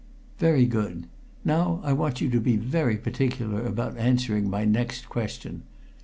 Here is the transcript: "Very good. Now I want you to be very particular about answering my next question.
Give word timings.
"Very 0.39 0.65
good. 0.65 1.05
Now 1.45 1.79
I 1.83 1.93
want 1.93 2.21
you 2.21 2.29
to 2.31 2.39
be 2.39 2.55
very 2.57 2.97
particular 2.97 3.63
about 3.63 3.97
answering 3.99 4.49
my 4.49 4.65
next 4.65 5.07
question. 5.09 5.61